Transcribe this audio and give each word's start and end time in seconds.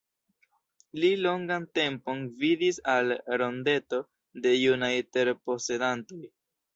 Li 1.01 1.09
longan 1.25 1.67
tempon 1.79 2.23
gvidis 2.39 2.79
al 2.93 3.13
Rondeto 3.41 3.99
de 4.47 4.55
Junaj 4.55 4.89
Terposedantoj. 5.19 6.23